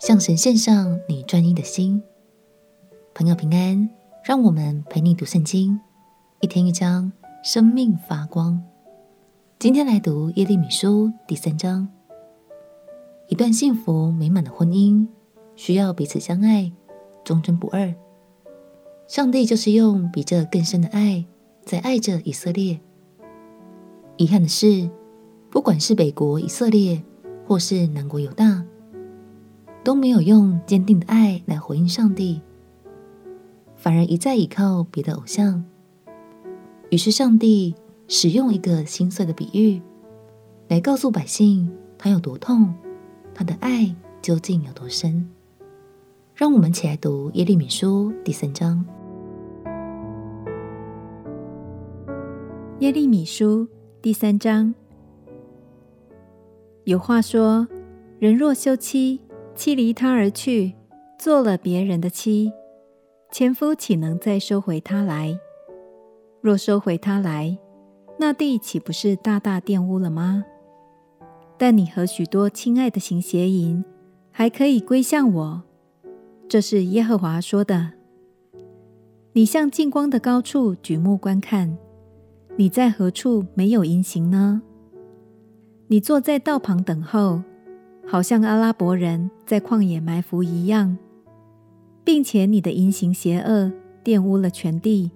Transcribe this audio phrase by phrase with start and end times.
[0.00, 2.02] 向神献上你专一的心。
[3.14, 3.86] 朋友平安，
[4.24, 5.78] 让我们陪你读圣经，
[6.40, 7.12] 一天一章，
[7.44, 8.62] 生命发光。
[9.58, 11.86] 今天来读耶利米书第三章。
[13.28, 15.06] 一段幸福美满的婚姻，
[15.54, 16.72] 需要彼此相爱，
[17.22, 17.94] 忠贞不二。
[19.06, 21.26] 上帝就是用比这更深的爱，
[21.66, 22.80] 在爱着以色列。
[24.16, 24.88] 遗憾的是，
[25.50, 27.02] 不管是北国以色列，
[27.46, 28.64] 或是南国犹大，
[29.82, 32.40] 都没有用坚定的爱来回应上帝，
[33.76, 35.64] 反而一再倚靠别的偶像。
[36.90, 37.74] 于是，上帝
[38.08, 39.80] 使用一个心碎的比喻，
[40.68, 42.74] 来告诉百姓他有多痛，
[43.34, 45.28] 他的爱究竟有多深。
[46.34, 48.84] 让我们起来读耶利米书第三章。
[52.80, 53.68] 耶利米书
[54.00, 54.74] 第三章，
[56.84, 57.68] 有话说：
[58.18, 59.20] 人若休妻，
[59.54, 60.74] 妻离他而去，
[61.18, 62.52] 做了别人的妻，
[63.30, 65.38] 前夫岂能再收回他来？
[66.40, 67.58] 若收回他来，
[68.18, 70.44] 那地岂不是大大玷污了吗？
[71.58, 73.84] 但你和许多亲爱的行邪淫，
[74.30, 75.62] 还可以归向我。
[76.48, 77.92] 这是耶和华说的。
[79.32, 81.76] 你向近光的高处举目观看。
[82.56, 84.62] 你在何处没有淫行呢？
[85.88, 87.42] 你坐在道旁等候，
[88.10, 90.98] 好像阿拉伯人在旷野埋伏一样，
[92.02, 93.70] 并且你的淫行邪恶
[94.02, 95.12] 玷污了全地，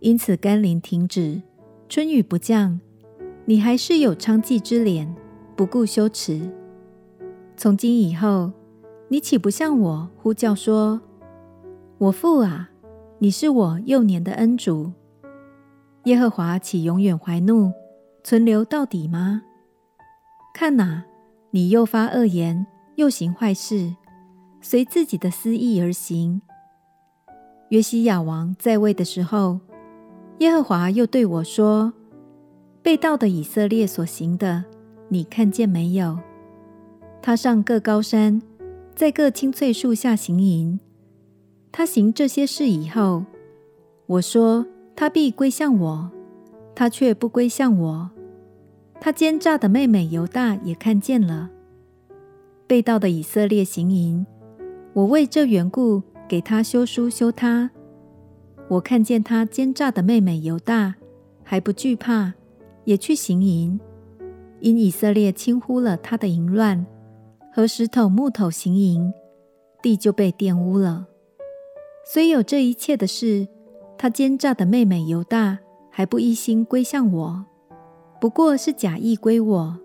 [0.00, 1.42] 因此甘霖停止，
[1.86, 2.80] 春雨不降。
[3.44, 5.14] 你还是有娼妓之脸，
[5.54, 6.50] 不顾羞耻。
[7.58, 8.52] 从今以后，
[9.08, 11.02] 你岂不向我呼叫说
[11.98, 12.70] ：“我父啊，
[13.18, 14.92] 你是我幼年的恩主。”
[16.04, 17.70] 耶和华岂永远怀怒，
[18.24, 19.42] 存留到底吗？
[20.54, 21.04] 看哪，
[21.50, 23.94] 你又发恶言，又行坏事，
[24.60, 26.42] 随自己的私意而行。
[27.70, 29.60] 约西亚王在位的时候，
[30.38, 31.92] 耶和华又对我说
[32.82, 34.64] ：“被盗的以色列所行的，
[35.08, 36.18] 你看见没有？
[37.20, 38.40] 他上各高山，
[38.94, 40.78] 在各青翠树下行淫。
[41.72, 43.24] 他行这些事以后，
[44.06, 44.66] 我说。”
[44.98, 46.10] 他必归向我，
[46.74, 48.10] 他却不归向我。
[49.00, 51.50] 他奸诈的妹妹犹大也看见了，
[52.66, 54.26] 被盗的以色列行淫。
[54.92, 57.70] 我为这缘故给他修书修他。
[58.68, 60.96] 我看见他奸诈的妹妹犹大
[61.42, 62.34] 还不惧怕，
[62.84, 63.78] 也去行淫，
[64.60, 66.84] 因以色列轻忽了他的淫乱，
[67.52, 69.12] 和石头木头行淫，
[69.80, 71.06] 地就被玷污了。
[72.04, 73.48] 虽有这一切的事。
[74.00, 75.58] 他奸诈的妹妹犹大
[75.90, 77.44] 还不一心归向我，
[78.20, 79.78] 不过是假意归我。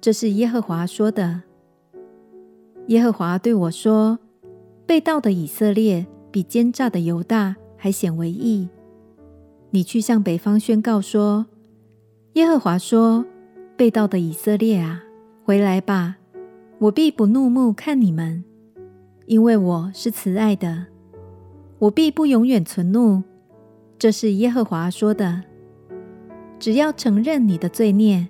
[0.00, 1.42] 这是耶和华说的。
[2.86, 4.18] 耶和华对我说
[4.86, 8.68] ：“被盗的以色列比奸诈的犹大还显为义。
[9.70, 11.46] 你去向北方宣告说：
[12.34, 13.24] 耶和华说，
[13.76, 15.02] 被盗的以色列啊，
[15.44, 16.16] 回来吧！
[16.78, 18.44] 我必不怒目看你们，
[19.26, 20.86] 因为我是慈爱的。”
[21.80, 23.22] 我必不永远存怒，
[23.98, 25.44] 这是耶和华说的。
[26.58, 28.28] 只要承认你的罪孽，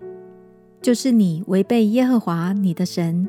[0.83, 3.27] 就是你违背耶和华你的神，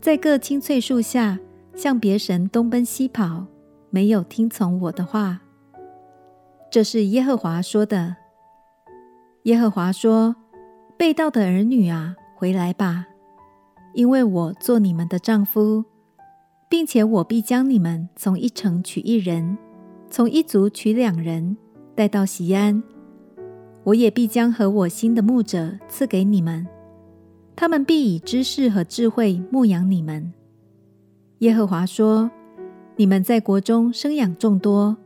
[0.00, 1.38] 在各青翠树下
[1.74, 3.46] 向别神东奔西跑，
[3.90, 5.40] 没有听从我的话。
[6.70, 8.16] 这是耶和华说的。
[9.44, 10.36] 耶和华说：
[10.96, 13.06] 被盗的儿女啊，回来吧，
[13.94, 15.84] 因为我做你们的丈夫。
[16.68, 19.56] 并且我必将你们从一城取一人，
[20.10, 21.56] 从一族取两人，
[21.94, 22.82] 带到西安。
[23.86, 26.66] 我也必将和我心的牧者赐给你们，
[27.54, 30.32] 他们必以知识和智慧牧养你们。
[31.38, 32.28] 耶和华说：
[32.96, 34.96] 你们在国中生养众多，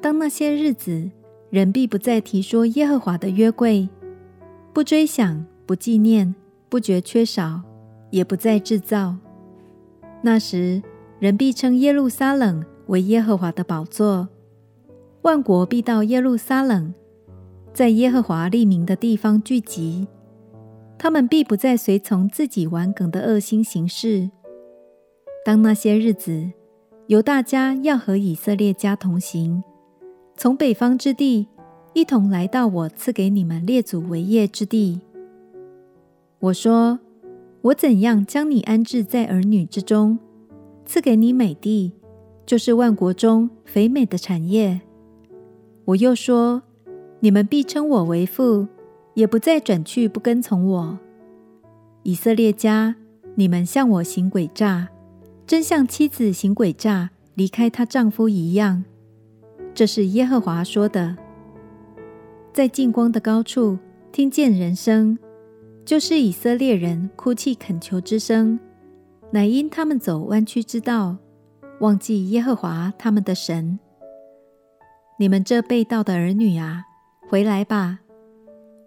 [0.00, 1.08] 当那些日子，
[1.50, 3.88] 人必不再提说耶和华的约柜，
[4.72, 6.34] 不追想，不纪念，
[6.68, 7.62] 不觉缺少，
[8.10, 9.14] 也不再制造。
[10.20, 10.82] 那时，
[11.20, 14.28] 人必称耶路撒冷为耶和华的宝座，
[15.22, 16.92] 万国必到耶路撒冷，
[17.72, 20.06] 在耶和华立名的地方聚集。
[20.98, 24.30] 他们必不再随从自己顽梗的恶心行事。
[25.44, 26.50] 当那些日子，
[27.06, 29.62] 犹大家要和以色列家同行，
[30.36, 31.48] 从北方之地
[31.94, 35.00] 一同来到我赐给你们列祖为业之地。
[36.40, 36.98] 我说。
[37.62, 40.18] 我怎样将你安置在儿女之中，
[40.86, 41.92] 赐给你美地，
[42.46, 44.80] 就是万国中肥美的产业。
[45.84, 46.62] 我又说，
[47.20, 48.66] 你们必称我为父，
[49.14, 50.98] 也不再转去不跟从我。
[52.02, 52.96] 以色列家，
[53.34, 54.88] 你们向我行诡诈，
[55.46, 58.82] 真像妻子行诡诈离开她丈夫一样。
[59.74, 61.16] 这是耶和华说的。
[62.52, 63.78] 在近光的高处
[64.10, 65.18] 听见人声，
[65.84, 68.58] 就是以色列人哭泣恳求之声，
[69.30, 71.16] 乃因他们走弯曲之道，
[71.80, 73.78] 忘记耶和华他们的神。
[75.18, 76.82] 你们这背道的儿女啊，
[77.30, 78.00] 回来吧！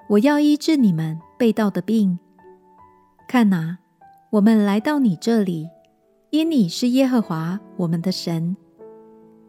[0.09, 2.19] 我要医治你们背道的病。
[3.25, 3.77] 看哪，
[4.31, 5.69] 我们来到你这里，
[6.29, 8.57] 因你是耶和华我们的神。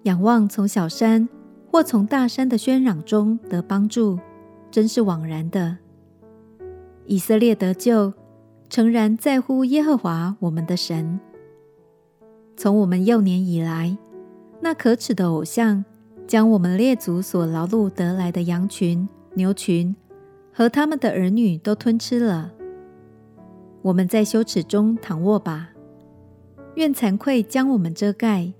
[0.05, 1.29] 仰望从小山
[1.73, 4.17] 或从大山的喧嚷中得帮助，
[4.70, 5.79] 真是枉然的。
[7.06, 8.14] 以色列得救，
[8.69, 11.19] 诚然在乎耶和华我们的神。
[12.56, 13.99] 从我们幼年以来，
[14.61, 15.85] 那可耻的偶像
[16.26, 19.94] 将我们列祖所劳碌得来的羊群、牛群
[20.52, 22.52] 和他们的儿女都吞吃了。
[23.82, 25.70] 我们在羞耻中躺卧吧，
[26.76, 28.52] 愿惭愧将我们遮盖。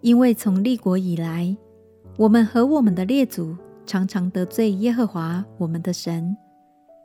[0.00, 1.56] 因为从立国以来，
[2.16, 6.36] 我们和我们的列祖常常得罪耶和华我们的神，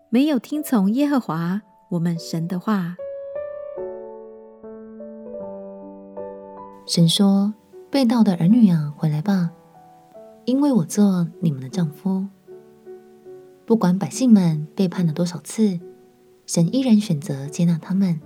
[0.09, 2.95] 没有听从耶和华我们神的话。
[6.85, 7.53] 神说
[7.89, 9.51] ：“被盗的儿女啊，回来吧，
[10.45, 12.27] 因为我做你们的丈夫。
[13.65, 15.79] 不管百姓们背叛了多少次，
[16.45, 18.19] 神依然选择接纳他们。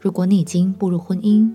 [0.00, 1.52] 如果你已经步入婚姻，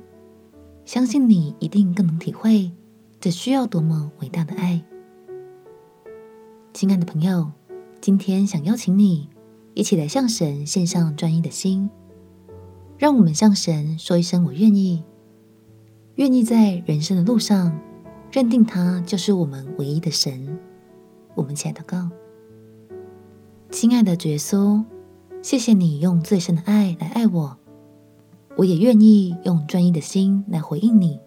[0.86, 2.72] 相信你一定更能体会
[3.20, 4.82] 这需要多么伟大的爱，
[6.74, 7.52] 亲爱的朋友，
[8.00, 9.28] 今天想邀请你
[9.74, 11.90] 一起来向神献上专一的心，
[12.98, 15.04] 让我们向神说一声“我愿意”，
[16.16, 17.78] 愿意在人生的路上
[18.32, 20.60] 认定他就是我们唯一的神。
[21.36, 22.10] 我们起来祷告，
[23.72, 24.84] 亲爱的主耶稣，
[25.42, 27.58] 谢谢你用最深的爱来爱我。
[28.58, 31.20] 我也愿意用专一的心来回应你，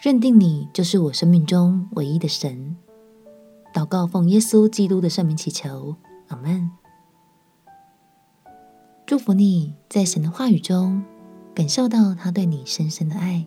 [0.00, 2.76] 认定你就是我生命中唯一的神。
[3.72, 5.94] 祷告奉耶稣基督的圣名祈求，
[6.28, 6.70] 阿门。
[9.06, 11.02] 祝福你在神的话语中
[11.54, 13.46] 感受到他对你深深的爱。